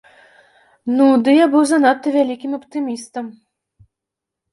Ну, 0.95 1.05
ды 1.27 1.35
я 1.35 1.45
быў 1.55 1.63
занадта 1.71 2.07
вялікім 2.15 2.51
аптымістам. 2.59 3.25